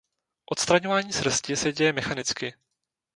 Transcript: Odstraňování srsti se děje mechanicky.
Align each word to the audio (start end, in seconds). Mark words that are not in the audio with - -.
Odstraňování 0.51 1.13
srsti 1.13 1.55
se 1.55 1.73
děje 1.73 1.93
mechanicky. 1.93 2.53